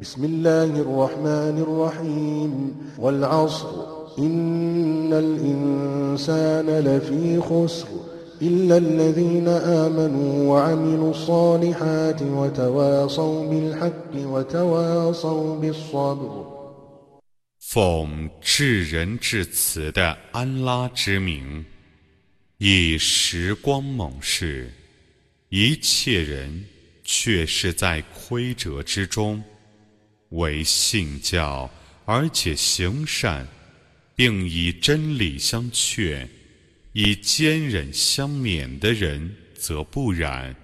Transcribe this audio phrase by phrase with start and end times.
[0.00, 3.68] بسم الله الرحمن الرحيم والعصر
[4.18, 7.88] إن الإنسان لفي خسر
[8.42, 16.52] إلا الذين آمنوا وعملوا الصالحات وتواصوا بالحق وتواصوا بالصبر
[17.60, 21.64] 奉至仁至慈的安拉之名，
[22.58, 24.70] 以时光猛士，
[25.48, 26.64] 一切人
[27.04, 29.42] 却是在亏折之中。
[30.29, 31.69] 为信教
[32.05, 33.47] 而且行善，
[34.15, 36.29] 并以真理相劝，
[36.93, 40.55] 以坚忍相勉的人，则不然。